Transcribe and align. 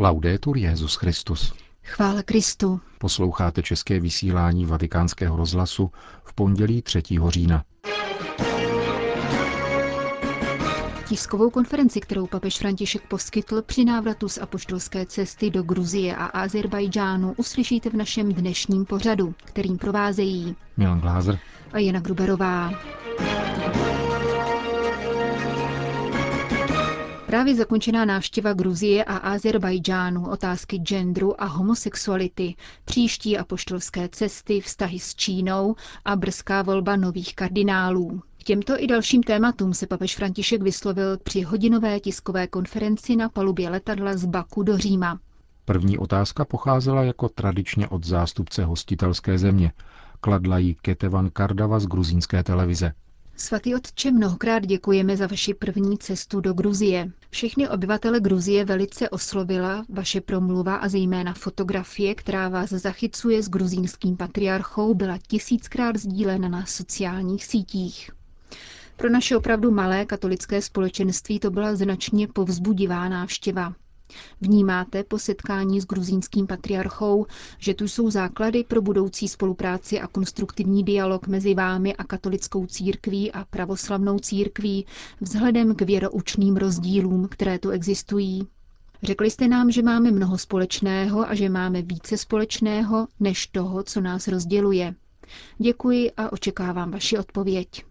Laudetur 0.00 0.56
Jezus 0.56 0.94
Christus. 0.94 1.54
Chvála 1.82 2.22
Kristu. 2.22 2.80
Posloucháte 2.98 3.62
české 3.62 4.00
vysílání 4.00 4.66
Vatikánského 4.66 5.36
rozhlasu 5.36 5.90
v 6.24 6.32
pondělí 6.32 6.82
3. 6.82 7.02
října. 7.28 7.64
Tiskovou 11.08 11.50
konferenci, 11.50 12.00
kterou 12.00 12.26
papež 12.26 12.58
František 12.58 13.02
poskytl 13.08 13.62
při 13.62 13.84
návratu 13.84 14.28
z 14.28 14.38
apoštolské 14.38 15.06
cesty 15.06 15.50
do 15.50 15.62
Gruzie 15.62 16.16
a 16.16 16.24
Azerbajdžánu, 16.24 17.34
uslyšíte 17.36 17.90
v 17.90 17.94
našem 17.94 18.32
dnešním 18.32 18.84
pořadu, 18.84 19.34
kterým 19.44 19.78
provázejí 19.78 20.56
Milan 20.76 21.00
Glázer 21.00 21.38
a 21.72 21.78
Jana 21.78 22.00
Gruberová. 22.00 22.70
Právě 27.28 27.54
zakončená 27.54 28.04
návštěva 28.04 28.52
Gruzie 28.52 29.04
a 29.04 29.16
Azerbajdžánu, 29.16 30.30
otázky 30.30 30.78
genderu 30.78 31.42
a 31.42 31.44
homosexuality, 31.44 32.54
příští 32.84 33.38
apoštolské 33.38 34.08
cesty, 34.08 34.60
vztahy 34.60 34.98
s 34.98 35.14
Čínou 35.14 35.74
a 36.04 36.16
brzká 36.16 36.62
volba 36.62 36.96
nových 36.96 37.34
kardinálů. 37.34 38.20
K 38.40 38.42
těmto 38.42 38.82
i 38.82 38.86
dalším 38.86 39.22
tématům 39.22 39.74
se 39.74 39.86
papež 39.86 40.16
František 40.16 40.62
vyslovil 40.62 41.18
při 41.18 41.42
hodinové 41.42 42.00
tiskové 42.00 42.46
konferenci 42.46 43.16
na 43.16 43.28
palubě 43.28 43.68
letadla 43.70 44.16
z 44.16 44.24
Baku 44.24 44.62
do 44.62 44.78
Říma. 44.78 45.18
První 45.64 45.98
otázka 45.98 46.44
pocházela 46.44 47.02
jako 47.02 47.28
tradičně 47.28 47.88
od 47.88 48.04
zástupce 48.06 48.64
hostitelské 48.64 49.38
země. 49.38 49.72
Kladla 50.20 50.58
ji 50.58 50.74
Ketevan 50.74 51.30
Kardava 51.30 51.78
z 51.80 51.86
gruzínské 51.86 52.42
televize. 52.42 52.92
Svatý 53.40 53.74
otče, 53.74 54.10
mnohokrát 54.10 54.66
děkujeme 54.66 55.16
za 55.16 55.26
vaši 55.26 55.54
první 55.54 55.98
cestu 55.98 56.40
do 56.40 56.52
Gruzie. 56.52 57.10
Všechny 57.30 57.68
obyvatele 57.68 58.20
Gruzie 58.20 58.64
velice 58.64 59.10
oslovila 59.10 59.84
vaše 59.88 60.20
promluva 60.20 60.74
a 60.76 60.88
zejména 60.88 61.34
fotografie, 61.34 62.14
která 62.14 62.48
vás 62.48 62.70
zachycuje 62.70 63.42
s 63.42 63.48
gruzínským 63.48 64.16
patriarchou, 64.16 64.94
byla 64.94 65.18
tisíckrát 65.28 65.96
sdílena 65.96 66.48
na 66.48 66.66
sociálních 66.66 67.44
sítích. 67.44 68.10
Pro 68.96 69.10
naše 69.10 69.36
opravdu 69.36 69.70
malé 69.70 70.04
katolické 70.06 70.62
společenství 70.62 71.38
to 71.40 71.50
byla 71.50 71.76
značně 71.76 72.28
povzbudivá 72.28 73.08
návštěva. 73.08 73.74
Vnímáte 74.40 75.04
po 75.04 75.18
setkání 75.18 75.80
s 75.80 75.86
gruzínským 75.86 76.46
patriarchou, 76.46 77.26
že 77.58 77.74
tu 77.74 77.84
jsou 77.88 78.10
základy 78.10 78.64
pro 78.64 78.82
budoucí 78.82 79.28
spolupráci 79.28 80.00
a 80.00 80.06
konstruktivní 80.06 80.84
dialog 80.84 81.26
mezi 81.26 81.54
vámi 81.54 81.96
a 81.96 82.04
katolickou 82.04 82.66
církví 82.66 83.32
a 83.32 83.44
pravoslavnou 83.50 84.18
církví 84.18 84.86
vzhledem 85.20 85.74
k 85.74 85.82
věroučným 85.82 86.56
rozdílům, 86.56 87.28
které 87.30 87.58
tu 87.58 87.70
existují? 87.70 88.46
Řekli 89.02 89.30
jste 89.30 89.48
nám, 89.48 89.70
že 89.70 89.82
máme 89.82 90.10
mnoho 90.10 90.38
společného 90.38 91.28
a 91.30 91.34
že 91.34 91.48
máme 91.48 91.82
více 91.82 92.16
společného 92.16 93.06
než 93.20 93.46
toho, 93.46 93.82
co 93.82 94.00
nás 94.00 94.28
rozděluje. 94.28 94.94
Děkuji 95.58 96.10
a 96.16 96.32
očekávám 96.32 96.90
vaši 96.90 97.18
odpověď. 97.18 97.84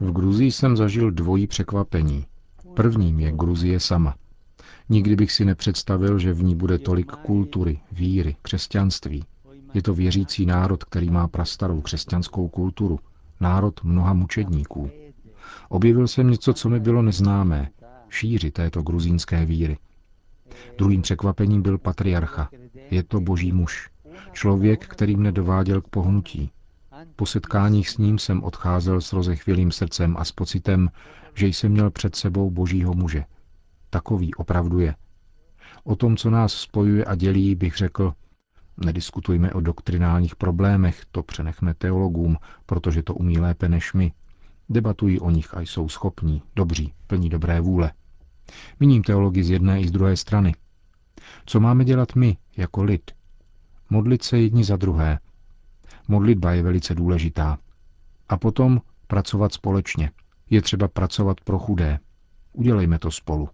V 0.00 0.12
Gruzii 0.12 0.52
jsem 0.52 0.76
zažil 0.76 1.10
dvojí 1.10 1.46
překvapení. 1.46 2.26
Prvním 2.74 3.20
je 3.20 3.32
Gruzie 3.32 3.80
sama. 3.80 4.14
Nikdy 4.88 5.16
bych 5.16 5.32
si 5.32 5.44
nepředstavil, 5.44 6.18
že 6.18 6.32
v 6.32 6.42
ní 6.42 6.56
bude 6.56 6.78
tolik 6.78 7.12
kultury, 7.12 7.80
víry, 7.92 8.36
křesťanství. 8.42 9.24
Je 9.74 9.82
to 9.82 9.94
věřící 9.94 10.46
národ, 10.46 10.84
který 10.84 11.10
má 11.10 11.28
prastarou 11.28 11.80
křesťanskou 11.80 12.48
kulturu, 12.48 12.98
národ 13.40 13.84
mnoha 13.84 14.12
mučedníků. 14.12 14.90
Objevil 15.68 16.08
jsem 16.08 16.30
něco, 16.30 16.54
co 16.54 16.68
mi 16.68 16.80
bylo 16.80 17.02
neznámé, 17.02 17.70
šíři 18.08 18.50
této 18.50 18.82
gruzínské 18.82 19.46
víry. 19.46 19.78
Druhým 20.78 21.02
překvapením 21.02 21.62
byl 21.62 21.78
patriarcha. 21.78 22.48
Je 22.90 23.02
to 23.02 23.20
boží 23.20 23.52
muž. 23.52 23.90
Člověk, 24.32 24.86
který 24.86 25.16
mne 25.16 25.32
dováděl 25.32 25.80
k 25.80 25.88
pohnutí. 25.88 26.50
Po 27.16 27.26
setkáních 27.26 27.90
s 27.90 27.98
ním 27.98 28.18
jsem 28.18 28.44
odcházel 28.44 29.00
s 29.00 29.12
rozechvělým 29.12 29.72
srdcem 29.72 30.16
a 30.18 30.24
s 30.24 30.32
pocitem, 30.32 30.90
že 31.34 31.46
jsem 31.46 31.72
měl 31.72 31.90
před 31.90 32.16
sebou 32.16 32.50
božího 32.50 32.94
muže. 32.94 33.24
Takový 33.90 34.34
opravdu 34.34 34.80
je. 34.80 34.94
O 35.84 35.96
tom, 35.96 36.16
co 36.16 36.30
nás 36.30 36.52
spojuje 36.52 37.04
a 37.04 37.14
dělí, 37.14 37.54
bych 37.54 37.76
řekl, 37.76 38.12
nediskutujme 38.84 39.52
o 39.52 39.60
doktrinálních 39.60 40.36
problémech, 40.36 41.02
to 41.10 41.22
přenechme 41.22 41.74
teologům, 41.74 42.36
protože 42.66 43.02
to 43.02 43.14
umí 43.14 43.38
lépe 43.38 43.68
než 43.68 43.92
my. 43.92 44.12
Debatují 44.68 45.20
o 45.20 45.30
nich 45.30 45.54
a 45.54 45.60
jsou 45.60 45.88
schopní, 45.88 46.42
dobří, 46.56 46.92
plní 47.06 47.28
dobré 47.28 47.60
vůle. 47.60 47.92
Míním 48.80 49.02
teologi 49.02 49.44
z 49.44 49.50
jedné 49.50 49.80
i 49.80 49.88
z 49.88 49.90
druhé 49.90 50.16
strany. 50.16 50.54
Co 51.46 51.60
máme 51.60 51.84
dělat 51.84 52.14
my, 52.14 52.36
jako 52.56 52.82
lid? 52.82 53.10
Modlit 53.90 54.22
se 54.22 54.38
jedni 54.38 54.64
za 54.64 54.76
druhé. 54.76 55.18
Modlitba 56.08 56.52
je 56.52 56.62
velice 56.62 56.94
důležitá. 56.94 57.58
A 58.28 58.36
potom 58.36 58.80
pracovat 59.06 59.52
společně. 59.52 60.10
Je 60.50 60.62
třeba 60.62 60.88
pracovat 60.88 61.40
pro 61.40 61.58
chudé. 61.58 61.98
Udělejme 62.52 62.98
to 62.98 63.10
spolu. 63.10 63.48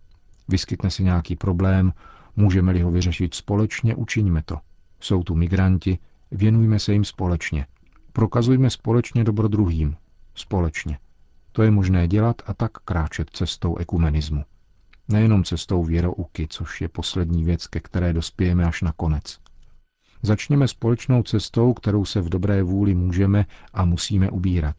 Vyskytne 0.48 0.90
se 0.90 1.02
nějaký 1.02 1.36
problém, 1.36 1.92
můžeme-li 2.36 2.82
ho 2.82 2.90
vyřešit 2.90 3.34
společně, 3.34 3.94
učiňme 3.94 4.42
to. 4.42 4.58
Jsou 5.00 5.22
tu 5.22 5.34
migranti, 5.34 5.98
věnujme 6.30 6.78
se 6.78 6.92
jim 6.92 7.04
společně. 7.04 7.66
Prokazujme 8.12 8.70
společně 8.70 9.24
dobro 9.24 9.48
druhým. 9.48 9.96
Společně. 10.34 10.98
To 11.52 11.62
je 11.62 11.70
možné 11.70 12.08
dělat 12.08 12.42
a 12.46 12.54
tak 12.54 12.72
kráčet 12.72 13.30
cestou 13.30 13.76
ekumenismu. 13.76 14.44
Nejenom 15.08 15.44
cestou 15.44 15.84
věrouky, 15.84 16.46
což 16.50 16.80
je 16.80 16.88
poslední 16.88 17.44
věc, 17.44 17.66
ke 17.66 17.80
které 17.80 18.12
dospějeme 18.12 18.64
až 18.64 18.82
na 18.82 18.92
konec. 18.92 19.38
Začněme 20.24 20.68
společnou 20.68 21.22
cestou, 21.22 21.72
kterou 21.72 22.04
se 22.04 22.20
v 22.20 22.28
dobré 22.28 22.62
vůli 22.62 22.94
můžeme 22.94 23.46
a 23.74 23.84
musíme 23.84 24.30
ubírat. 24.30 24.76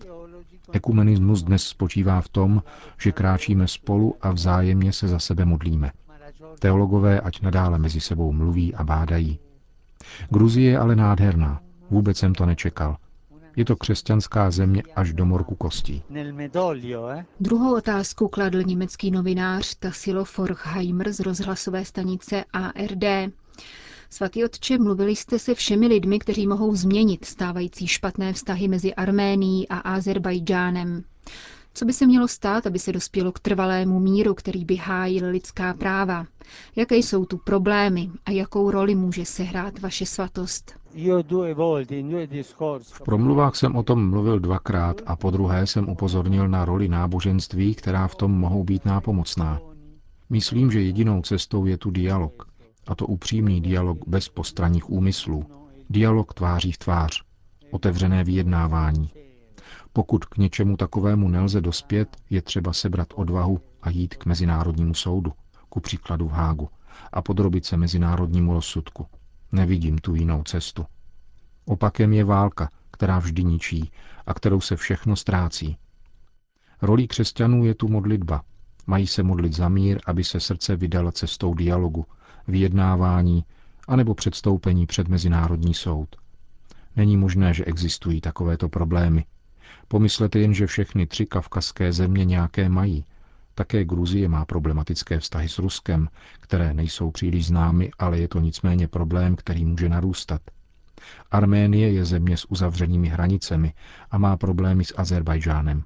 Ekumenismus 0.72 1.44
dnes 1.44 1.64
spočívá 1.64 2.22
v 2.22 2.30
tom, 2.30 2.64
že 3.02 3.12
kráčíme 3.12 3.68
spolu 3.68 4.16
a 4.22 4.32
vzájemně 4.32 4.94
se 4.94 5.08
za 5.08 5.20
sebe 5.20 5.46
modlíme. 5.46 5.92
Teologové 6.60 7.22
ať 7.22 7.42
nadále 7.42 7.80
mezi 7.80 8.02
sebou 8.02 8.32
mluví 8.32 8.76
a 8.76 8.84
bádají. 8.84 9.40
Gruzie 10.30 10.72
je 10.72 10.80
ale 10.80 10.96
nádherná. 10.96 11.62
Vůbec 11.90 12.18
jsem 12.18 12.36
to 12.36 12.46
nečekal. 12.46 12.98
Je 13.56 13.66
to 13.66 13.76
křesťanská 13.76 14.52
země 14.52 14.84
až 14.96 15.14
do 15.14 15.26
morku 15.26 15.56
kostí. 15.56 16.04
Druhou 17.40 17.76
otázku 17.78 18.28
kladl 18.28 18.64
německý 18.64 19.12
novinář 19.12 19.76
Tassilo 19.76 20.26
Forchheimer 20.26 21.14
z 21.14 21.20
rozhlasové 21.20 21.86
stanice 21.86 22.44
ARD. 22.54 23.04
Svatý 24.16 24.46
otče, 24.46 24.78
mluvili 24.78 25.16
jste 25.16 25.40
se 25.40 25.56
všemi 25.56 25.88
lidmi, 25.88 26.20
kteří 26.20 26.48
mohou 26.48 26.76
změnit 26.76 27.26
stávající 27.26 27.88
špatné 27.88 28.34
vztahy 28.34 28.68
mezi 28.68 28.94
Arménií 28.94 29.68
a 29.68 29.78
Azerbajdžánem. 29.78 31.04
Co 31.74 31.86
by 31.86 31.94
se 31.94 32.06
mělo 32.06 32.28
stát, 32.28 32.68
aby 32.68 32.80
se 32.80 32.92
dospělo 32.92 33.32
k 33.32 33.40
trvalému 33.40 34.00
míru, 34.00 34.34
který 34.34 34.66
by 34.66 34.76
hájil 34.76 35.30
lidská 35.30 35.74
práva? 35.74 36.26
Jaké 36.76 36.96
jsou 36.96 37.26
tu 37.26 37.38
problémy 37.38 38.10
a 38.26 38.32
jakou 38.32 38.72
roli 38.72 38.96
může 38.96 39.26
sehrát 39.26 39.80
vaše 39.80 40.06
svatost? 40.06 40.74
V 42.82 43.02
promluvách 43.06 43.56
jsem 43.56 43.76
o 43.76 43.84
tom 43.84 44.10
mluvil 44.10 44.40
dvakrát 44.40 45.02
a 45.06 45.16
po 45.16 45.32
druhé 45.32 45.68
jsem 45.68 45.90
upozornil 45.90 46.48
na 46.48 46.66
roli 46.66 46.88
náboženství, 46.88 47.76
která 47.76 48.08
v 48.08 48.16
tom 48.16 48.32
mohou 48.32 48.64
být 48.64 48.86
nápomocná. 48.86 49.60
Myslím, 50.30 50.72
že 50.72 50.82
jedinou 50.82 51.22
cestou 51.22 51.66
je 51.66 51.78
tu 51.78 51.92
dialog. 51.92 52.55
A 52.88 52.96
to 52.96 53.08
upřímný 53.08 53.62
dialog 53.62 54.08
bez 54.08 54.30
postranních 54.30 54.90
úmyslů. 54.90 55.46
Dialog 55.90 56.34
tváří 56.34 56.72
v 56.72 56.78
tvář. 56.78 57.24
Otevřené 57.72 58.24
vyjednávání. 58.24 59.10
Pokud 59.94 60.26
k 60.26 60.38
něčemu 60.38 60.78
takovému 60.78 61.30
nelze 61.30 61.62
dospět, 61.62 62.18
je 62.30 62.42
třeba 62.42 62.74
sebrat 62.74 63.08
odvahu 63.16 63.60
a 63.82 63.90
jít 63.90 64.16
k 64.16 64.26
Mezinárodnímu 64.26 64.94
soudu, 64.94 65.34
ku 65.70 65.80
příkladu 65.80 66.28
v 66.28 66.32
Hágu, 66.32 66.70
a 67.14 67.22
podrobit 67.22 67.66
se 67.66 67.78
mezinárodnímu 67.78 68.54
rozsudku. 68.54 69.08
Nevidím 69.52 69.98
tu 69.98 70.16
jinou 70.16 70.44
cestu. 70.44 70.86
Opakem 71.66 72.14
je 72.14 72.24
válka, 72.24 72.70
která 72.92 73.20
vždy 73.20 73.44
ničí 73.44 73.92
a 74.26 74.34
kterou 74.34 74.62
se 74.62 74.76
všechno 74.76 75.16
ztrácí. 75.16 75.78
Rolí 76.82 77.08
křesťanů 77.08 77.66
je 77.66 77.76
tu 77.76 77.88
modlitba. 77.88 78.42
Mají 78.88 79.08
se 79.08 79.24
modlit 79.24 79.54
za 79.54 79.70
mír, 79.70 80.00
aby 80.06 80.24
se 80.24 80.40
srdce 80.40 80.76
vydala 80.76 81.12
cestou 81.12 81.54
dialogu, 81.54 82.06
vyjednávání 82.48 83.46
anebo 83.88 84.16
předstoupení 84.16 84.86
před 84.86 85.08
Mezinárodní 85.08 85.74
soud. 85.74 86.16
Není 86.96 87.18
možné, 87.18 87.54
že 87.54 87.66
existují 87.66 88.22
takovéto 88.22 88.70
problémy. 88.70 89.26
Pomyslete 89.88 90.40
jen, 90.40 90.54
že 90.54 90.68
všechny 90.68 91.08
tři 91.08 91.26
kavkazské 91.26 91.94
země 91.94 92.26
nějaké 92.26 92.70
mají. 92.70 93.06
Také 93.56 93.86
Gruzie 93.86 94.30
má 94.30 94.46
problematické 94.46 95.20
vztahy 95.20 95.50
s 95.50 95.60
Ruskem, 95.60 96.10
které 96.40 96.74
nejsou 96.74 97.12
příliš 97.12 97.46
známy, 97.48 97.92
ale 98.00 98.20
je 98.20 98.28
to 98.28 98.40
nicméně 98.40 98.88
problém, 98.88 99.36
který 99.36 99.66
může 99.66 99.90
narůstat. 99.90 100.42
Arménie 101.32 101.92
je 101.92 102.06
země 102.06 102.38
s 102.38 102.46
uzavřenými 102.52 103.08
hranicemi 103.08 103.74
a 104.12 104.18
má 104.18 104.38
problémy 104.38 104.86
s 104.86 104.94
Azerbajžánem. 104.98 105.84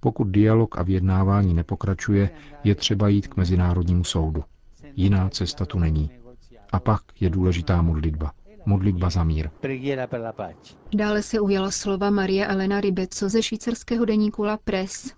Pokud 0.00 0.24
dialog 0.28 0.78
a 0.78 0.82
vyjednávání 0.82 1.54
nepokračuje, 1.54 2.30
je 2.64 2.74
třeba 2.74 3.08
jít 3.08 3.28
k 3.28 3.36
Mezinárodnímu 3.36 4.04
soudu. 4.04 4.44
Jiná 4.96 5.28
cesta 5.28 5.66
tu 5.66 5.78
není. 5.78 6.10
A 6.72 6.80
pak 6.80 7.02
je 7.20 7.30
důležitá 7.30 7.82
modlitba. 7.82 8.32
Modlitba 8.66 9.10
za 9.10 9.24
mír. 9.24 9.50
Dále 10.94 11.22
se 11.22 11.40
ujala 11.40 11.70
slova 11.70 12.10
Maria 12.10 12.46
Elena 12.52 12.80
Ribeco 12.80 13.28
ze 13.28 13.42
švýcarského 13.42 14.04
deníku 14.04 14.42
La 14.44 14.56
Presse. 14.64 15.08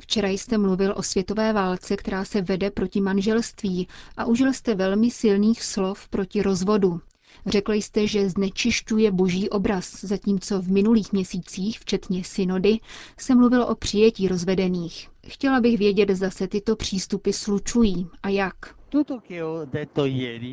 Včera 0.00 0.28
jste 0.28 0.58
mluvil 0.58 0.94
o 0.96 1.02
světové 1.02 1.52
válce, 1.52 1.96
která 1.96 2.24
se 2.24 2.42
vede 2.42 2.70
proti 2.70 3.00
manželství 3.00 3.88
a 4.16 4.24
užil 4.24 4.52
jste 4.52 4.74
velmi 4.74 5.10
silných 5.10 5.62
slov 5.64 6.08
proti 6.08 6.42
rozvodu. 6.42 7.00
Řekl 7.46 7.72
jste, 7.72 8.06
že 8.06 8.30
znečišťuje 8.30 9.10
boží 9.10 9.50
obraz, 9.50 10.04
zatímco 10.04 10.62
v 10.62 10.68
minulých 10.70 11.12
měsících, 11.12 11.80
včetně 11.80 12.24
synody, 12.24 12.78
se 13.18 13.34
mluvilo 13.34 13.66
o 13.66 13.74
přijetí 13.74 14.28
rozvedených. 14.28 15.08
Chtěla 15.26 15.60
bych 15.60 15.78
vědět, 15.78 16.10
zda 16.10 16.30
se 16.30 16.48
tyto 16.48 16.76
přístupy 16.76 17.30
slučují 17.32 18.08
a 18.22 18.28
jak. 18.28 18.79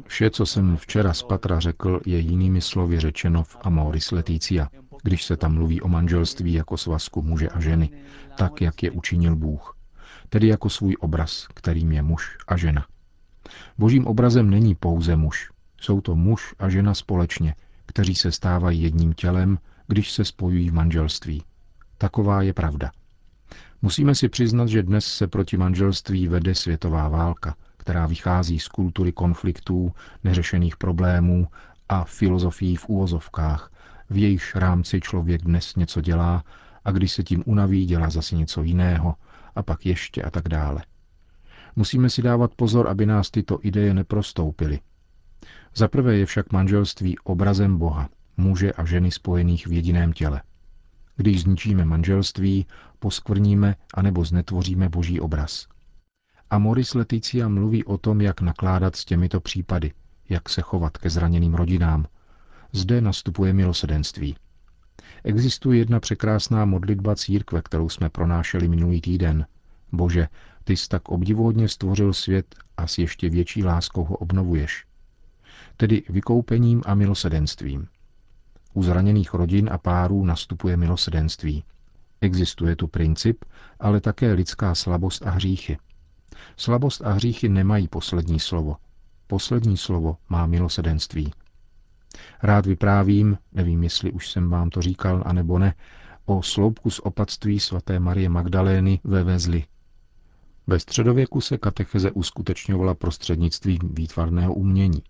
Vše, 0.07 0.29
co 0.29 0.45
jsem 0.45 0.77
včera 0.77 1.13
z 1.13 1.23
Patra 1.23 1.59
řekl, 1.59 2.01
je 2.05 2.19
jinými 2.19 2.61
slovy 2.61 2.99
řečeno 2.99 3.43
v 3.43 3.57
Amoris 3.61 4.11
Leticia, 4.11 4.69
když 5.03 5.23
se 5.23 5.37
tam 5.37 5.53
mluví 5.53 5.81
o 5.81 5.87
manželství 5.87 6.53
jako 6.53 6.77
svazku 6.77 7.21
muže 7.21 7.49
a 7.49 7.59
ženy, 7.59 7.89
tak, 8.37 8.61
jak 8.61 8.83
je 8.83 8.91
učinil 8.91 9.35
Bůh, 9.35 9.77
tedy 10.29 10.47
jako 10.47 10.69
svůj 10.69 10.95
obraz, 10.99 11.47
kterým 11.53 11.91
je 11.91 12.01
muž 12.01 12.37
a 12.47 12.57
žena. 12.57 12.85
Božím 13.77 14.07
obrazem 14.07 14.49
není 14.49 14.75
pouze 14.75 15.15
muž, 15.15 15.51
jsou 15.81 16.01
to 16.01 16.15
muž 16.15 16.55
a 16.59 16.69
žena 16.69 16.93
společně, 16.93 17.55
kteří 17.85 18.15
se 18.15 18.31
stávají 18.31 18.81
jedním 18.81 19.13
tělem, 19.13 19.57
když 19.87 20.11
se 20.11 20.25
spojují 20.25 20.69
v 20.69 20.73
manželství. 20.73 21.43
Taková 21.97 22.41
je 22.41 22.53
pravda. 22.53 22.91
Musíme 23.81 24.15
si 24.15 24.29
přiznat, 24.29 24.67
že 24.67 24.83
dnes 24.83 25.05
se 25.05 25.27
proti 25.27 25.57
manželství 25.57 26.27
vede 26.27 26.55
světová 26.55 27.09
válka, 27.09 27.55
která 27.87 28.05
vychází 28.05 28.59
z 28.59 28.67
kultury 28.67 29.11
konfliktů, 29.11 29.91
neřešených 30.23 30.77
problémů 30.77 31.47
a 31.89 32.03
filozofií 32.03 32.75
v 32.75 32.89
úvozovkách, 32.89 33.71
v 34.09 34.17
jejichž 34.17 34.55
rámci 34.55 35.01
člověk 35.01 35.41
dnes 35.41 35.75
něco 35.75 36.01
dělá 36.01 36.43
a 36.85 36.91
když 36.91 37.11
se 37.11 37.23
tím 37.23 37.43
unaví, 37.45 37.85
dělá 37.85 38.09
zase 38.09 38.35
něco 38.35 38.63
jiného 38.63 39.15
a 39.55 39.63
pak 39.63 39.85
ještě 39.85 40.21
a 40.21 40.29
tak 40.29 40.49
dále. 40.49 40.83
Musíme 41.75 42.09
si 42.09 42.21
dávat 42.21 42.55
pozor, 42.55 42.87
aby 42.87 43.05
nás 43.05 43.31
tyto 43.31 43.59
ideje 43.61 43.93
neprostoupily. 43.93 44.79
Za 45.75 45.87
prvé 45.87 46.17
je 46.17 46.25
však 46.25 46.51
manželství 46.51 47.17
obrazem 47.23 47.77
Boha, 47.77 48.09
muže 48.37 48.71
a 48.73 48.85
ženy 48.85 49.11
spojených 49.11 49.67
v 49.67 49.71
jediném 49.71 50.13
těle. 50.13 50.41
Když 51.15 51.41
zničíme 51.41 51.85
manželství, 51.85 52.67
poskvrníme 52.99 53.75
anebo 53.93 54.25
znetvoříme 54.25 54.89
boží 54.89 55.19
obraz. 55.19 55.67
A 56.49 56.57
Moris 56.57 56.93
Leticia 56.93 57.47
mluví 57.47 57.85
o 57.85 57.97
tom, 57.97 58.21
jak 58.21 58.41
nakládat 58.41 58.95
s 58.95 59.05
těmito 59.05 59.39
případy, 59.41 59.93
jak 60.29 60.49
se 60.49 60.61
chovat 60.61 60.97
ke 60.97 61.09
zraněným 61.09 61.53
rodinám. 61.53 62.05
Zde 62.71 63.01
nastupuje 63.01 63.53
milosedenství. 63.53 64.35
Existuje 65.23 65.79
jedna 65.79 65.99
překrásná 65.99 66.65
modlitba 66.65 67.15
církve, 67.15 67.61
kterou 67.61 67.89
jsme 67.89 68.09
pronášeli 68.09 68.67
minulý 68.67 69.01
týden. 69.01 69.45
Bože, 69.91 70.27
ty 70.63 70.77
jsi 70.77 70.87
tak 70.87 71.09
obdivuhodně 71.09 71.69
stvořil 71.69 72.13
svět 72.13 72.55
a 72.77 72.87
s 72.87 72.97
ještě 72.97 73.29
větší 73.29 73.63
láskou 73.63 74.03
ho 74.03 74.15
obnovuješ. 74.15 74.85
Tedy 75.77 76.03
vykoupením 76.09 76.81
a 76.85 76.95
milosedenstvím. 76.95 77.87
U 78.73 78.83
zraněných 78.83 79.33
rodin 79.33 79.69
a 79.71 79.77
párů 79.77 80.25
nastupuje 80.25 80.77
milosedenství. 80.77 81.63
Existuje 82.21 82.75
tu 82.75 82.87
princip, 82.87 83.45
ale 83.79 84.01
také 84.01 84.33
lidská 84.33 84.75
slabost 84.75 85.27
a 85.27 85.29
hříchy. 85.29 85.77
Slabost 86.57 87.01
a 87.01 87.11
hříchy 87.11 87.49
nemají 87.49 87.87
poslední 87.87 88.39
slovo. 88.39 88.75
Poslední 89.27 89.77
slovo 89.77 90.17
má 90.29 90.45
milosedenství. 90.45 91.33
Rád 92.43 92.65
vyprávím, 92.65 93.37
nevím, 93.53 93.83
jestli 93.83 94.11
už 94.11 94.31
jsem 94.31 94.49
vám 94.49 94.69
to 94.69 94.81
říkal, 94.81 95.23
anebo 95.25 95.59
ne, 95.59 95.73
o 96.25 96.43
sloupku 96.43 96.89
z 96.89 96.99
opatství 96.99 97.59
svaté 97.59 97.99
Marie 97.99 98.29
Magdalény 98.29 98.99
ve 99.03 99.23
Vezli. 99.23 99.63
Ve 100.67 100.79
středověku 100.79 101.41
se 101.41 101.57
katecheze 101.57 102.11
uskutečňovala 102.11 102.93
prostřednictvím 102.93 103.79
výtvarného 103.83 104.53
umění. 104.53 105.03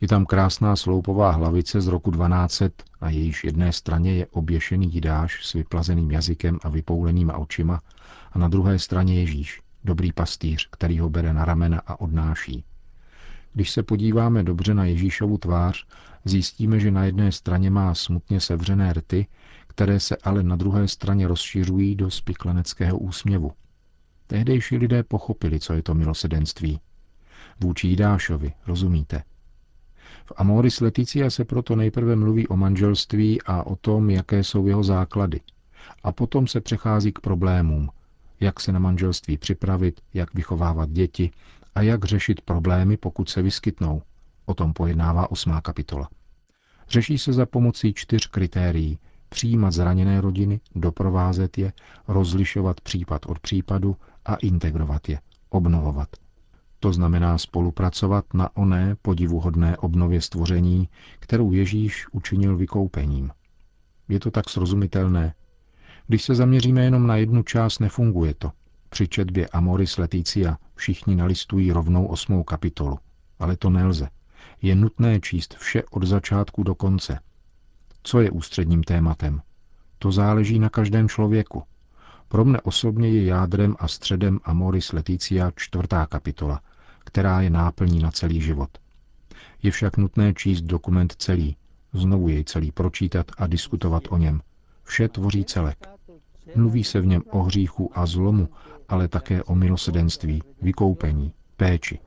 Je 0.00 0.08
tam 0.08 0.26
krásná 0.26 0.76
sloupová 0.76 1.30
hlavice 1.30 1.80
z 1.80 1.86
roku 1.86 2.10
1200, 2.10 2.70
na 3.02 3.10
jejíž 3.10 3.44
jedné 3.44 3.72
straně 3.72 4.14
je 4.14 4.26
oběšený 4.26 4.94
jidáš 4.94 5.46
s 5.46 5.52
vyplazeným 5.52 6.10
jazykem 6.10 6.58
a 6.62 6.68
vypoulenýma 6.68 7.38
očima 7.38 7.80
a 8.32 8.38
na 8.38 8.48
druhé 8.48 8.78
straně 8.78 9.20
Ježíš, 9.20 9.60
dobrý 9.84 10.12
pastýř, 10.12 10.68
který 10.70 10.98
ho 10.98 11.10
bere 11.10 11.32
na 11.32 11.44
ramena 11.44 11.82
a 11.86 12.00
odnáší. 12.00 12.64
Když 13.52 13.70
se 13.70 13.82
podíváme 13.82 14.42
dobře 14.42 14.74
na 14.74 14.84
Ježíšovu 14.84 15.38
tvář, 15.38 15.86
zjistíme, 16.24 16.80
že 16.80 16.90
na 16.90 17.04
jedné 17.04 17.32
straně 17.32 17.70
má 17.70 17.94
smutně 17.94 18.40
sevřené 18.40 18.92
rty, 18.92 19.26
které 19.66 20.00
se 20.00 20.16
ale 20.16 20.42
na 20.42 20.56
druhé 20.56 20.88
straně 20.88 21.28
rozšiřují 21.28 21.94
do 21.94 22.10
spikleneckého 22.10 22.98
úsměvu. 22.98 23.52
Tehdejší 24.26 24.76
lidé 24.76 25.02
pochopili, 25.02 25.60
co 25.60 25.72
je 25.72 25.82
to 25.82 25.94
milosedenství. 25.94 26.80
Vůči 27.60 27.88
Jidášovi, 27.88 28.52
rozumíte? 28.66 29.22
V 30.24 30.32
Amoris 30.36 30.80
Leticia 30.80 31.30
se 31.30 31.44
proto 31.44 31.76
nejprve 31.76 32.16
mluví 32.16 32.48
o 32.48 32.56
manželství 32.56 33.42
a 33.42 33.62
o 33.66 33.76
tom, 33.76 34.10
jaké 34.10 34.44
jsou 34.44 34.66
jeho 34.66 34.84
základy. 34.84 35.40
A 36.02 36.12
potom 36.12 36.46
se 36.46 36.60
přechází 36.60 37.12
k 37.12 37.20
problémům, 37.20 37.90
jak 38.42 38.60
se 38.60 38.72
na 38.72 38.78
manželství 38.78 39.38
připravit, 39.38 40.00
jak 40.14 40.34
vychovávat 40.34 40.90
děti 40.90 41.30
a 41.74 41.82
jak 41.82 42.04
řešit 42.04 42.40
problémy, 42.40 42.96
pokud 42.96 43.28
se 43.28 43.42
vyskytnou. 43.42 44.02
O 44.46 44.54
tom 44.54 44.72
pojednává 44.72 45.30
osmá 45.30 45.60
kapitola. 45.60 46.08
Řeší 46.88 47.18
se 47.18 47.32
za 47.32 47.46
pomocí 47.46 47.94
čtyř 47.94 48.26
kritérií. 48.26 48.98
Přijímat 49.28 49.70
zraněné 49.70 50.20
rodiny, 50.20 50.60
doprovázet 50.74 51.58
je, 51.58 51.72
rozlišovat 52.08 52.80
případ 52.80 53.26
od 53.26 53.38
případu 53.38 53.96
a 54.24 54.34
integrovat 54.34 55.08
je, 55.08 55.20
obnovovat. 55.50 56.08
To 56.80 56.92
znamená 56.92 57.38
spolupracovat 57.38 58.24
na 58.34 58.56
oné 58.56 58.96
podivuhodné 59.02 59.76
obnově 59.76 60.20
stvoření, 60.20 60.88
kterou 61.18 61.52
Ježíš 61.52 62.06
učinil 62.12 62.56
vykoupením. 62.56 63.30
Je 64.08 64.20
to 64.20 64.30
tak 64.30 64.48
srozumitelné. 64.48 65.34
Když 66.12 66.24
se 66.24 66.34
zaměříme 66.34 66.84
jenom 66.84 67.06
na 67.06 67.16
jednu 67.16 67.42
část, 67.42 67.78
nefunguje 67.78 68.34
to. 68.34 68.52
Při 68.88 69.08
četbě 69.08 69.48
Amoris 69.48 69.98
Leticia 69.98 70.56
všichni 70.74 71.16
nalistují 71.16 71.72
rovnou 71.72 72.06
osmou 72.06 72.42
kapitolu. 72.42 72.98
Ale 73.38 73.56
to 73.56 73.70
nelze. 73.70 74.08
Je 74.62 74.74
nutné 74.74 75.20
číst 75.20 75.54
vše 75.58 75.82
od 75.90 76.04
začátku 76.04 76.62
do 76.62 76.74
konce. 76.74 77.18
Co 78.02 78.20
je 78.20 78.30
ústředním 78.30 78.82
tématem? 78.82 79.42
To 79.98 80.12
záleží 80.12 80.58
na 80.58 80.68
každém 80.68 81.08
člověku. 81.08 81.62
Pro 82.28 82.44
mne 82.44 82.60
osobně 82.60 83.08
je 83.08 83.24
jádrem 83.24 83.76
a 83.78 83.88
středem 83.88 84.40
Amoris 84.44 84.92
Leticia 84.92 85.52
čtvrtá 85.56 86.06
kapitola, 86.06 86.60
která 87.04 87.40
je 87.40 87.50
náplní 87.50 87.98
na 87.98 88.10
celý 88.10 88.40
život. 88.40 88.70
Je 89.62 89.70
však 89.70 89.96
nutné 89.96 90.34
číst 90.34 90.60
dokument 90.60 91.14
celý, 91.18 91.56
znovu 91.92 92.28
jej 92.28 92.44
celý 92.44 92.72
pročítat 92.72 93.26
a 93.38 93.46
diskutovat 93.46 94.02
o 94.08 94.16
něm. 94.16 94.40
Vše 94.84 95.08
tvoří 95.08 95.44
celek. 95.44 95.91
Mluví 96.54 96.84
se 96.84 97.00
v 97.00 97.06
něm 97.06 97.22
o 97.30 97.42
hříchu 97.42 97.90
a 97.98 98.06
zlomu, 98.06 98.48
ale 98.88 99.08
také 99.08 99.42
o 99.42 99.54
milosedenství, 99.54 100.42
vykoupení, 100.62 101.32
péči. 101.56 101.98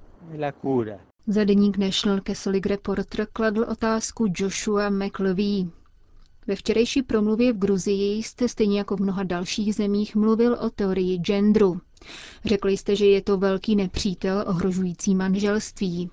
Za 1.27 1.43
deník 1.43 1.77
National 1.77 2.19
Catholic 2.27 2.65
Reporter 2.65 3.27
kladl 3.33 3.65
otázku 3.71 4.25
Joshua 4.37 4.89
McLevee. 4.89 5.67
Ve 6.47 6.55
včerejší 6.55 7.03
promluvě 7.03 7.53
v 7.53 7.57
Gruzii 7.57 8.23
jste 8.23 8.47
stejně 8.47 8.77
jako 8.77 8.95
v 8.97 8.99
mnoha 8.99 9.23
dalších 9.23 9.75
zemích 9.75 10.15
mluvil 10.15 10.53
o 10.53 10.69
teorii 10.69 11.17
genderu. 11.17 11.81
Řekli 12.45 12.77
jste, 12.77 12.95
že 12.95 13.05
je 13.05 13.21
to 13.21 13.37
velký 13.37 13.75
nepřítel 13.75 14.43
ohrožující 14.47 15.15
manželství. 15.15 16.09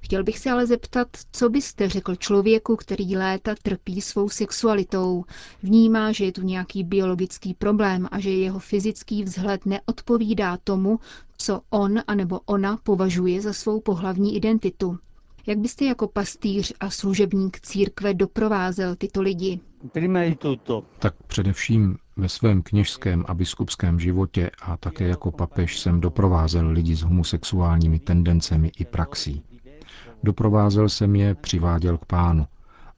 Chtěl 0.00 0.24
bych 0.24 0.38
se 0.38 0.50
ale 0.50 0.66
zeptat, 0.66 1.08
co 1.32 1.48
byste 1.48 1.88
řekl 1.88 2.16
člověku, 2.16 2.76
který 2.76 3.16
léta 3.16 3.54
trpí 3.62 4.00
svou 4.00 4.28
sexualitou, 4.28 5.24
vnímá, 5.62 6.12
že 6.12 6.24
je 6.24 6.32
tu 6.32 6.42
nějaký 6.42 6.84
biologický 6.84 7.54
problém 7.54 8.08
a 8.10 8.20
že 8.20 8.30
jeho 8.30 8.58
fyzický 8.58 9.24
vzhled 9.24 9.66
neodpovídá 9.66 10.58
tomu, 10.64 11.00
co 11.36 11.60
on 11.70 12.00
anebo 12.06 12.40
ona 12.46 12.76
považuje 12.76 13.40
za 13.40 13.52
svou 13.52 13.80
pohlavní 13.80 14.36
identitu. 14.36 14.98
Jak 15.46 15.58
byste 15.58 15.84
jako 15.84 16.08
pastýř 16.08 16.72
a 16.80 16.90
služebník 16.90 17.60
církve 17.60 18.14
doprovázel 18.14 18.96
tyto 18.96 19.22
lidi? 19.22 19.60
Tak 20.98 21.14
především 21.26 21.96
ve 22.16 22.28
svém 22.28 22.62
kněžském 22.62 23.24
a 23.28 23.34
biskupském 23.34 24.00
životě 24.00 24.50
a 24.62 24.76
také 24.76 25.08
jako 25.08 25.30
papež 25.30 25.78
jsem 25.78 26.00
doprovázel 26.00 26.70
lidi 26.70 26.96
s 26.96 27.02
homosexuálními 27.02 27.98
tendencemi 27.98 28.70
i 28.78 28.84
praxí. 28.84 29.42
Doprovázel 30.22 30.88
jsem 30.88 31.16
je, 31.16 31.34
přiváděl 31.34 31.98
k 31.98 32.04
pánu. 32.04 32.46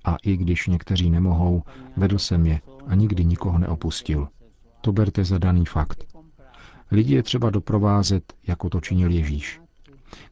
A 0.04 0.16
i 0.23 0.37
když 0.37 0.66
někteří 0.66 1.11
nemohou, 1.11 1.62
vedl 1.97 2.18
jsem 2.18 2.47
je 2.47 2.61
a 2.87 2.94
nikdy 2.94 3.25
nikoho 3.25 3.59
neopustil. 3.59 4.28
To 4.80 4.92
berte 4.92 5.25
za 5.25 5.38
daný 5.38 5.64
fakt. 5.64 6.04
Lidi 6.90 7.14
je 7.14 7.23
třeba 7.23 7.50
doprovázet, 7.50 8.35
jako 8.47 8.71
to 8.71 8.80
činil 8.80 9.11
Ježíš. 9.11 9.61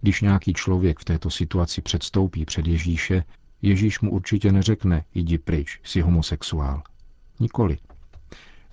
Když 0.01 0.21
nějaký 0.21 0.53
člověk 0.53 0.99
v 0.99 1.05
této 1.05 1.31
situaci 1.31 1.83
předstoupí 1.83 2.45
před 2.45 2.67
Ježíše, 2.67 3.25
Ježíš 3.62 4.01
mu 4.01 4.11
určitě 4.11 4.53
neřekne, 4.53 5.05
jdi 5.15 5.39
pryč, 5.39 5.81
jsi 5.85 6.01
homosexuál. 6.01 6.83
Nikoli. 7.41 7.79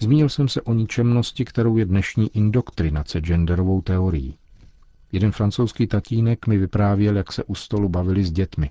Zmínil 0.02 0.30
jsem 0.30 0.48
se 0.48 0.62
o 0.62 0.74
ničemnosti, 0.74 1.46
kterou 1.46 1.78
je 1.78 1.86
dnešní 1.86 2.38
indoktrinace 2.38 3.22
genderovou 3.22 3.82
teorií. 3.82 4.38
Jeden 5.12 5.32
francouzský 5.32 5.88
tatínek 5.88 6.48
mi 6.48 6.58
vyprávěl, 6.58 7.18
jak 7.18 7.34
se 7.34 7.44
u 7.44 7.56
stolu 7.56 7.90
bavili 7.90 8.24
s 8.24 8.32
dětmi. 8.32 8.70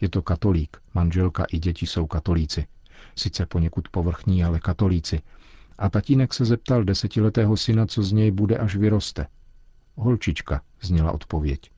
Je 0.00 0.08
to 0.08 0.22
katolík, 0.22 0.76
manželka 0.94 1.44
i 1.52 1.58
děti 1.58 1.86
jsou 1.86 2.06
katolíci. 2.06 2.66
Sice 3.16 3.46
poněkud 3.46 3.88
povrchní, 3.88 4.44
ale 4.44 4.60
katolíci. 4.60 5.20
A 5.78 5.88
tatínek 5.88 6.34
se 6.34 6.44
zeptal 6.44 6.84
desetiletého 6.84 7.56
syna, 7.56 7.86
co 7.86 8.02
z 8.02 8.12
něj 8.12 8.30
bude, 8.30 8.58
až 8.58 8.76
vyroste. 8.76 9.26
Holčička, 9.96 10.62
zněla 10.82 11.12
odpověď. 11.12 11.70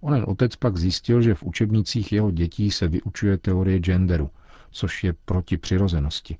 Onen 0.00 0.24
otec 0.26 0.56
pak 0.56 0.76
zjistil, 0.76 1.22
že 1.22 1.34
v 1.34 1.42
učebnicích 1.42 2.12
jeho 2.12 2.30
dětí 2.30 2.70
se 2.70 2.88
vyučuje 2.88 3.38
teorie 3.38 3.78
genderu, 3.78 4.30
což 4.70 5.04
je 5.04 5.14
proti 5.24 5.56
přirozenosti. 5.56 6.38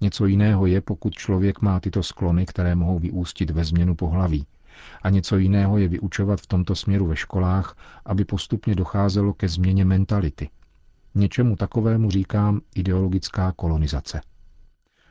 Něco 0.00 0.26
jiného 0.26 0.66
je, 0.66 0.80
pokud 0.80 1.14
člověk 1.14 1.60
má 1.60 1.80
tyto 1.80 2.02
sklony, 2.02 2.46
které 2.46 2.74
mohou 2.74 2.98
vyústit 2.98 3.50
ve 3.50 3.64
změnu 3.64 3.94
pohlaví. 3.94 4.46
A 5.02 5.10
něco 5.10 5.36
jiného 5.36 5.78
je 5.78 5.88
vyučovat 5.88 6.40
v 6.40 6.46
tomto 6.46 6.74
směru 6.74 7.06
ve 7.06 7.16
školách, 7.16 7.76
aby 8.04 8.24
postupně 8.24 8.74
docházelo 8.74 9.32
ke 9.32 9.48
změně 9.48 9.84
mentality. 9.84 10.48
Něčemu 11.14 11.56
takovému 11.56 12.10
říkám 12.10 12.60
ideologická 12.74 13.52
kolonizace. 13.52 14.20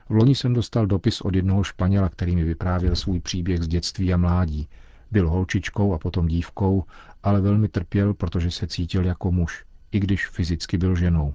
V 0.10 0.12
loni 0.12 0.36
jsem 0.36 0.54
dostal 0.54 0.86
dopis 0.86 1.22
od 1.22 1.36
jednoho 1.36 1.64
Španěla, 1.64 2.10
který 2.10 2.36
mi 2.36 2.44
vyprávěl 2.44 2.96
svůj 2.96 3.20
příběh 3.20 3.62
z 3.62 3.68
dětství 3.68 4.14
a 4.14 4.18
mládí. 4.18 4.70
Byl 5.12 5.30
holčičkou 5.30 5.94
a 5.94 5.98
potom 5.98 6.28
dívkou, 6.28 6.84
ale 7.24 7.42
velmi 7.42 7.68
trpěl, 7.68 8.14
protože 8.14 8.52
se 8.52 8.68
cítil 8.68 9.06
jako 9.06 9.32
muž, 9.32 9.66
i 9.92 10.00
když 10.00 10.28
fyzicky 10.28 10.78
byl 10.78 10.96
ženou. 10.96 11.34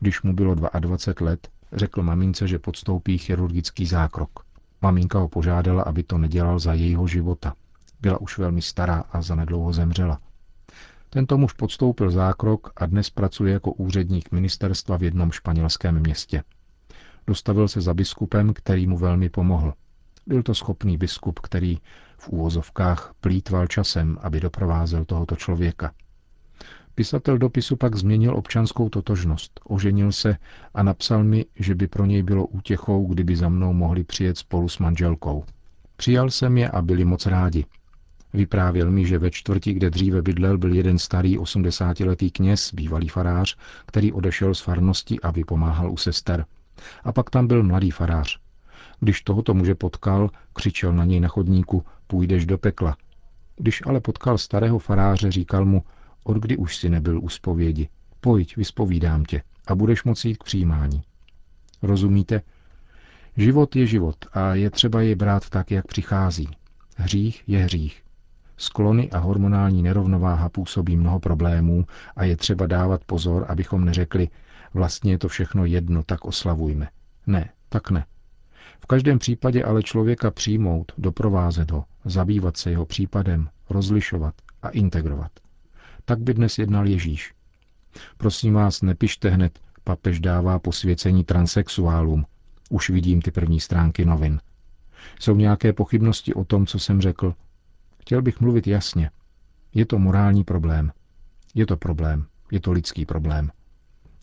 Když 0.00 0.22
mu 0.22 0.32
bylo 0.32 0.54
22 0.54 1.26
let, 1.26 1.48
řekl 1.72 2.02
mamince, 2.02 2.48
že 2.48 2.58
podstoupí 2.58 3.18
chirurgický 3.18 3.86
zákrok. 3.86 4.30
Maminka 4.82 5.18
ho 5.18 5.28
požádala, 5.28 5.82
aby 5.82 6.02
to 6.02 6.18
nedělal 6.18 6.58
za 6.58 6.74
jejího 6.74 7.06
života. 7.06 7.54
Byla 8.00 8.20
už 8.20 8.38
velmi 8.38 8.62
stará 8.62 9.04
a 9.12 9.22
zanedlouho 9.22 9.72
zemřela. 9.72 10.20
Tento 11.10 11.38
muž 11.38 11.52
podstoupil 11.52 12.10
zákrok 12.10 12.72
a 12.76 12.86
dnes 12.86 13.10
pracuje 13.10 13.52
jako 13.52 13.72
úředník 13.72 14.32
ministerstva 14.32 14.96
v 14.96 15.02
jednom 15.02 15.32
španělském 15.32 16.00
městě. 16.00 16.42
Dostavil 17.26 17.68
se 17.68 17.80
za 17.80 17.94
biskupem, 17.94 18.52
který 18.52 18.86
mu 18.86 18.98
velmi 18.98 19.28
pomohl. 19.28 19.74
Byl 20.26 20.42
to 20.42 20.54
schopný 20.54 20.96
biskup, 20.96 21.38
který 21.38 21.78
v 22.18 22.28
úvozovkách 22.28 23.14
plítval 23.20 23.66
časem, 23.66 24.18
aby 24.20 24.40
doprovázel 24.40 25.04
tohoto 25.04 25.36
člověka. 25.36 25.92
Pisatel 26.94 27.38
dopisu 27.38 27.76
pak 27.76 27.94
změnil 27.94 28.36
občanskou 28.36 28.88
totožnost, 28.88 29.60
oženil 29.64 30.12
se 30.12 30.36
a 30.74 30.82
napsal 30.82 31.24
mi, 31.24 31.46
že 31.56 31.74
by 31.74 31.86
pro 31.86 32.06
něj 32.06 32.22
bylo 32.22 32.46
útěchou, 32.46 33.06
kdyby 33.06 33.36
za 33.36 33.48
mnou 33.48 33.72
mohli 33.72 34.04
přijet 34.04 34.38
spolu 34.38 34.68
s 34.68 34.78
manželkou. 34.78 35.44
Přijal 35.96 36.30
jsem 36.30 36.58
je 36.58 36.68
a 36.70 36.82
byli 36.82 37.04
moc 37.04 37.26
rádi. 37.26 37.64
Vyprávěl 38.32 38.90
mi, 38.90 39.06
že 39.06 39.18
ve 39.18 39.30
čtvrti, 39.30 39.72
kde 39.72 39.90
dříve 39.90 40.22
bydlel, 40.22 40.58
byl 40.58 40.74
jeden 40.74 40.98
starý 40.98 41.38
80-letý 41.38 42.30
kněz, 42.30 42.74
bývalý 42.74 43.08
farář, 43.08 43.56
který 43.86 44.12
odešel 44.12 44.54
z 44.54 44.60
farnosti, 44.60 45.20
aby 45.20 45.44
pomáhal 45.44 45.90
u 45.92 45.96
sester. 45.96 46.44
A 47.04 47.12
pak 47.12 47.30
tam 47.30 47.46
byl 47.46 47.62
mladý 47.62 47.90
farář. 47.90 48.38
Když 49.00 49.22
tohoto 49.22 49.54
muže 49.54 49.74
potkal, 49.74 50.30
křičel 50.52 50.92
na 50.92 51.04
něj 51.04 51.20
na 51.20 51.28
chodníku, 51.28 51.84
půjdeš 52.06 52.46
do 52.46 52.58
pekla. 52.58 52.96
Když 53.56 53.82
ale 53.86 54.00
potkal 54.00 54.38
starého 54.38 54.78
faráře, 54.78 55.30
říkal 55.30 55.64
mu, 55.64 55.82
od 56.30 56.36
kdy 56.36 56.56
už 56.56 56.76
si 56.76 56.88
nebyl 56.88 57.20
u 57.20 57.28
spovědi. 57.28 57.88
Pojď, 58.20 58.56
vyspovídám 58.56 59.24
tě 59.24 59.42
a 59.66 59.74
budeš 59.74 60.04
moci 60.04 60.28
jít 60.28 60.38
k 60.38 60.44
přijímání. 60.44 61.02
Rozumíte? 61.82 62.42
Život 63.36 63.76
je 63.76 63.86
život 63.86 64.16
a 64.32 64.54
je 64.54 64.70
třeba 64.70 65.02
je 65.02 65.16
brát 65.16 65.48
tak, 65.48 65.70
jak 65.70 65.86
přichází. 65.86 66.48
Hřích 66.96 67.42
je 67.46 67.58
hřích. 67.58 68.02
Sklony 68.56 69.10
a 69.10 69.18
hormonální 69.18 69.82
nerovnováha 69.82 70.48
působí 70.48 70.96
mnoho 70.96 71.20
problémů 71.20 71.84
a 72.16 72.24
je 72.24 72.36
třeba 72.36 72.66
dávat 72.66 73.04
pozor, 73.04 73.46
abychom 73.48 73.84
neřekli, 73.84 74.28
vlastně 74.74 75.12
je 75.12 75.18
to 75.18 75.28
všechno 75.28 75.64
jedno, 75.64 76.02
tak 76.02 76.24
oslavujme. 76.24 76.88
Ne, 77.26 77.50
tak 77.68 77.90
ne. 77.90 78.04
V 78.80 78.86
každém 78.86 79.18
případě 79.18 79.64
ale 79.64 79.82
člověka 79.82 80.30
přijmout, 80.30 80.92
doprovázet 80.98 81.70
ho, 81.70 81.84
zabývat 82.04 82.56
se 82.56 82.70
jeho 82.70 82.86
případem, 82.86 83.48
rozlišovat 83.70 84.34
a 84.62 84.68
integrovat. 84.68 85.32
Tak 86.04 86.18
by 86.18 86.34
dnes 86.34 86.58
jednal 86.58 86.86
Ježíš. 86.88 87.34
Prosím 88.16 88.54
vás, 88.54 88.82
nepište 88.82 89.30
hned, 89.30 89.58
papež 89.84 90.20
dává 90.20 90.58
posvěcení 90.58 91.24
transexuálům. 91.24 92.26
Už 92.70 92.90
vidím 92.90 93.22
ty 93.22 93.30
první 93.30 93.60
stránky 93.60 94.04
novin. 94.04 94.40
Jsou 95.20 95.36
nějaké 95.36 95.72
pochybnosti 95.72 96.34
o 96.34 96.44
tom, 96.44 96.66
co 96.66 96.78
jsem 96.78 97.00
řekl? 97.00 97.34
Chtěl 98.00 98.22
bych 98.22 98.40
mluvit 98.40 98.66
jasně. 98.66 99.10
Je 99.74 99.86
to 99.86 99.98
morální 99.98 100.44
problém. 100.44 100.92
Je 101.54 101.66
to 101.66 101.76
problém. 101.76 102.26
Je 102.52 102.60
to 102.60 102.72
lidský 102.72 103.06
problém. 103.06 103.50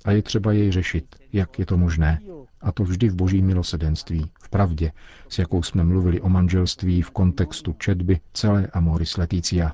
A 0.06 0.12
je 0.12 0.22
třeba 0.22 0.52
jej 0.52 0.72
řešit, 0.72 1.16
jak 1.34 1.60
je 1.60 1.66
to 1.66 1.78
možné. 1.78 2.20
A 2.62 2.72
to 2.72 2.84
vždy 2.84 3.10
v 3.10 3.16
boží 3.16 3.42
milosedenství, 3.42 4.32
v 4.42 4.50
pravdě, 4.50 4.92
s 5.30 5.40
jakou 5.40 5.64
jsme 5.64 5.84
mluvili 5.84 6.22
o 6.22 6.30
manželství 6.30 7.02
v 7.02 7.12
kontextu 7.12 7.74
četby 7.74 8.20
celé 8.34 8.68
Amoris 8.68 9.18
Leticia. 9.18 9.72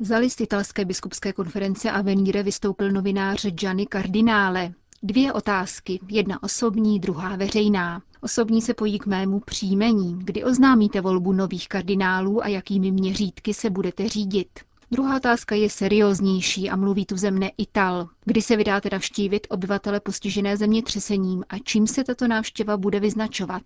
Za 0.00 0.18
list 0.18 0.40
italské 0.40 0.84
biskupské 0.84 1.32
konference 1.32 1.90
Avenire 1.90 2.42
vystoupil 2.42 2.92
novinář 2.92 3.46
Gianni 3.46 3.86
Cardinale. 3.92 4.72
Dvě 5.02 5.32
otázky, 5.32 6.00
jedna 6.08 6.42
osobní, 6.42 7.00
druhá 7.00 7.36
veřejná. 7.36 8.02
Osobní 8.20 8.62
se 8.62 8.74
pojí 8.74 8.98
k 8.98 9.06
mému 9.06 9.40
příjmení, 9.40 10.18
kdy 10.24 10.44
oznámíte 10.44 11.00
volbu 11.00 11.32
nových 11.32 11.68
kardinálů 11.68 12.44
a 12.44 12.48
jakými 12.48 12.90
měřítky 12.90 13.54
se 13.54 13.70
budete 13.70 14.08
řídit. 14.08 14.48
Druhá 14.90 15.16
otázka 15.16 15.54
je 15.54 15.70
serióznější 15.70 16.70
a 16.70 16.76
mluví 16.76 17.06
tu 17.06 17.16
ze 17.16 17.30
mne 17.30 17.50
Ital. 17.58 18.08
Kdy 18.24 18.42
se 18.42 18.56
vydáte 18.56 18.88
navštívit 18.92 19.46
obyvatele 19.50 20.00
postižené 20.00 20.56
zemětřesením 20.56 21.44
a 21.48 21.58
čím 21.58 21.86
se 21.86 22.04
tato 22.04 22.28
návštěva 22.28 22.76
bude 22.76 23.00
vyznačovat? 23.00 23.62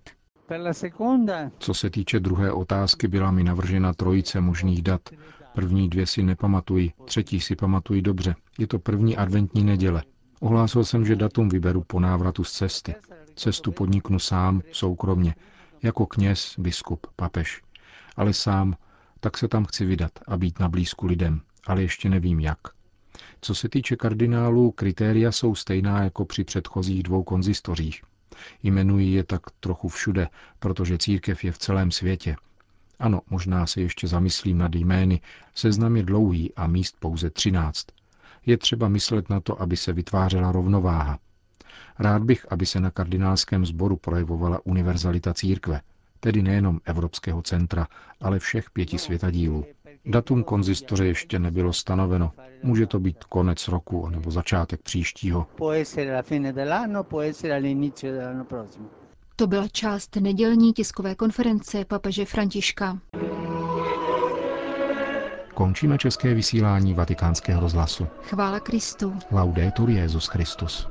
Co 1.59 1.75
se 1.75 1.91
týče 1.91 2.21
druhé 2.21 2.53
otázky, 2.53 3.09
byla 3.09 3.31
mi 3.31 3.45
navržena 3.45 3.95
trojice 3.95 4.41
možných 4.41 4.83
dat. 4.83 5.01
První 5.55 5.89
dvě 5.89 6.07
si 6.07 6.23
nepamatuji, 6.23 6.93
třetí 7.05 7.41
si 7.41 7.57
pamatuji 7.57 8.03
dobře. 8.03 8.35
Je 8.59 8.67
to 8.67 8.79
první 8.79 9.17
adventní 9.17 9.65
neděle. 9.65 10.03
Ohlásil 10.41 10.85
jsem, 10.85 11.07
že 11.07 11.17
datum 11.17 11.49
vyberu 11.49 11.85
po 11.87 12.01
návratu 12.01 12.45
z 12.45 12.53
cesty. 12.53 12.95
Cestu 13.37 13.73
podniknu 13.73 14.19
sám, 14.19 14.63
soukromně, 14.73 15.35
jako 15.83 16.07
kněz, 16.07 16.55
biskup, 16.59 17.07
papež. 17.17 17.63
Ale 18.17 18.33
sám, 18.33 18.75
tak 19.21 19.39
se 19.39 19.49
tam 19.49 19.65
chci 19.65 19.85
vydat 19.85 20.13
a 20.27 20.37
být 20.37 20.59
na 20.59 20.69
blízku 20.69 21.07
lidem, 21.07 21.41
ale 21.67 21.83
ještě 21.83 22.09
nevím 22.09 22.41
jak. 22.41 22.59
Co 23.41 23.55
se 23.55 23.69
týče 23.69 23.97
kardinálů, 23.97 24.71
kritéria 24.71 25.33
jsou 25.33 25.55
stejná 25.55 26.05
jako 26.05 26.25
při 26.25 26.45
předchozích 26.45 27.03
dvou 27.03 27.23
konzistořích. 27.23 28.03
Jmenují 28.63 29.13
je 29.13 29.25
tak 29.25 29.41
trochu 29.61 29.89
všude, 29.89 30.29
protože 30.59 30.99
církev 30.99 31.45
je 31.45 31.53
v 31.53 31.59
celém 31.59 31.91
světě. 31.91 32.37
Ano, 32.99 33.21
možná 33.31 33.67
se 33.67 33.81
ještě 33.81 34.09
zamyslím 34.09 34.59
nad 34.59 34.75
jmény, 34.75 35.21
seznam 35.55 35.97
je 35.97 36.03
dlouhý 36.03 36.55
a 36.55 36.67
míst 36.67 36.97
pouze 36.99 37.31
třináct. 37.31 37.87
Je 38.47 38.59
třeba 38.59 38.89
myslet 38.89 39.31
na 39.31 39.41
to, 39.41 39.63
aby 39.63 39.77
se 39.77 39.93
vytvářela 39.93 40.53
rovnováha. 40.53 41.19
Rád 41.99 42.23
bych, 42.23 42.53
aby 42.53 42.67
se 42.67 42.81
na 42.81 42.91
kardinálském 42.91 43.67
sboru 43.67 43.97
projevovala 43.97 44.61
univerzalita 44.65 45.35
církve, 45.35 45.81
tedy 46.21 46.43
nejenom 46.43 46.81
Evropského 46.85 47.43
centra, 47.43 47.87
ale 48.21 48.39
všech 48.39 48.71
pěti 48.71 48.99
světadílů. 48.99 49.65
Datum 50.07 50.45
konzistoře 50.45 51.07
ještě 51.07 51.39
nebylo 51.39 51.73
stanoveno. 51.73 52.33
Může 52.63 52.87
to 52.87 53.01
být 53.01 53.25
konec 53.25 53.69
roku 53.69 54.09
nebo 54.09 54.31
začátek 54.31 54.83
příštího. 54.83 55.47
To 59.37 59.47
byla 59.47 59.69
část 59.69 60.17
nedělní 60.17 60.73
tiskové 60.73 61.15
konference 61.15 61.85
papeže 61.85 62.25
Františka. 62.25 62.99
Končíme 65.55 65.99
české 65.99 66.35
vysílání 66.35 66.95
vatikánského 66.95 67.61
rozhlasu. 67.61 68.07
Chvála 68.23 68.61
Kristu. 68.61 69.15
Laudetur 69.31 69.91
Jezus 69.91 70.27
Christus. 70.27 70.89